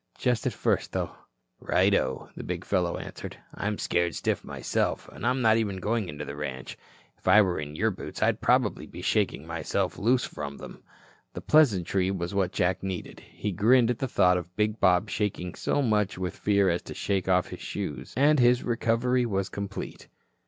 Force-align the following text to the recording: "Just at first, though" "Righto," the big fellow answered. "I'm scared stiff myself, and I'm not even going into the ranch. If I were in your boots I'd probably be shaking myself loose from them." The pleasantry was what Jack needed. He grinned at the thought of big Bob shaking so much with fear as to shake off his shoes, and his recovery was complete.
"Just 0.17 0.47
at 0.47 0.53
first, 0.53 0.93
though" 0.93 1.11
"Righto," 1.73 2.31
the 2.35 2.43
big 2.43 2.65
fellow 2.65 2.97
answered. 2.97 3.37
"I'm 3.53 3.77
scared 3.77 4.15
stiff 4.15 4.43
myself, 4.43 5.07
and 5.09 5.23
I'm 5.27 5.43
not 5.43 5.57
even 5.57 5.77
going 5.77 6.09
into 6.09 6.25
the 6.25 6.35
ranch. 6.35 6.75
If 7.19 7.27
I 7.27 7.43
were 7.43 7.59
in 7.59 7.75
your 7.75 7.91
boots 7.91 8.19
I'd 8.23 8.41
probably 8.41 8.87
be 8.87 9.03
shaking 9.03 9.45
myself 9.45 9.99
loose 9.99 10.23
from 10.25 10.57
them." 10.57 10.81
The 11.33 11.41
pleasantry 11.41 12.09
was 12.09 12.33
what 12.33 12.51
Jack 12.51 12.81
needed. 12.81 13.19
He 13.19 13.51
grinned 13.51 13.91
at 13.91 13.99
the 13.99 14.07
thought 14.07 14.37
of 14.37 14.55
big 14.55 14.79
Bob 14.79 15.07
shaking 15.07 15.53
so 15.53 15.83
much 15.83 16.17
with 16.17 16.35
fear 16.35 16.67
as 16.67 16.81
to 16.83 16.95
shake 16.95 17.29
off 17.29 17.49
his 17.49 17.61
shoes, 17.61 18.15
and 18.17 18.39
his 18.39 18.63
recovery 18.63 19.27
was 19.27 19.49
complete. 19.49 20.07